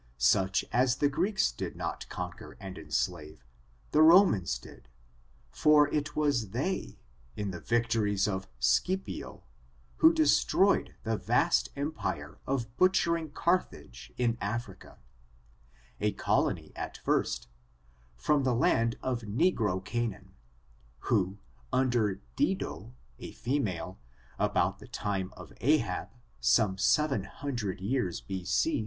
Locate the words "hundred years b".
27.25-28.43